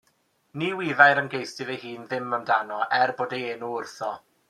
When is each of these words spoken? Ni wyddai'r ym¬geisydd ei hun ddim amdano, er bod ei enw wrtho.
Ni 0.61 0.69
wyddai'r 0.79 1.21
ym¬geisydd 1.23 1.71
ei 1.75 1.79
hun 1.83 2.09
ddim 2.09 2.35
amdano, 2.41 2.83
er 3.01 3.15
bod 3.23 3.37
ei 3.41 3.49
enw 3.55 3.75
wrtho. 3.79 4.15